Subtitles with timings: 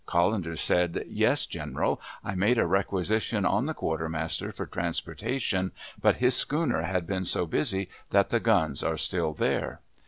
[0.07, 2.01] Callendar said "Yes, general.
[2.23, 7.45] I made a requisition on the quartermaster for transportation, but his schooner has been so
[7.45, 9.81] busy that the guns are still there."